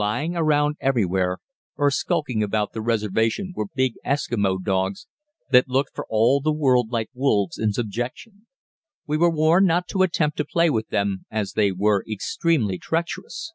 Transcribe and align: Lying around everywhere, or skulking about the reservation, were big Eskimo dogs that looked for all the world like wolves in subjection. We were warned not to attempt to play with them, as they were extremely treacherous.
Lying 0.00 0.34
around 0.34 0.76
everywhere, 0.80 1.40
or 1.76 1.90
skulking 1.90 2.42
about 2.42 2.72
the 2.72 2.80
reservation, 2.80 3.52
were 3.54 3.66
big 3.74 3.96
Eskimo 4.02 4.56
dogs 4.64 5.06
that 5.50 5.68
looked 5.68 5.94
for 5.94 6.06
all 6.08 6.40
the 6.40 6.54
world 6.54 6.90
like 6.90 7.10
wolves 7.12 7.58
in 7.58 7.74
subjection. 7.74 8.46
We 9.06 9.18
were 9.18 9.28
warned 9.28 9.66
not 9.66 9.86
to 9.88 10.00
attempt 10.02 10.38
to 10.38 10.46
play 10.46 10.70
with 10.70 10.88
them, 10.88 11.26
as 11.30 11.52
they 11.52 11.70
were 11.70 12.02
extremely 12.10 12.78
treacherous. 12.78 13.52